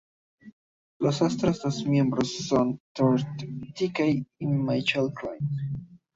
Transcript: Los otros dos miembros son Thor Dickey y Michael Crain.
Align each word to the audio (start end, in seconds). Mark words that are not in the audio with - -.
Los 0.97 1.21
otros 1.21 1.61
dos 1.61 1.85
miembros 1.85 2.35
son 2.47 2.81
Thor 2.91 3.19
Dickey 3.77 4.25
y 4.39 4.47
Michael 4.47 5.13
Crain. 5.13 5.47